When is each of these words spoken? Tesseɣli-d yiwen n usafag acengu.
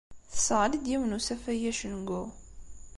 Tesseɣli-d 0.31 0.85
yiwen 0.91 1.11
n 1.13 1.17
usafag 1.17 1.61
acengu. 1.71 2.23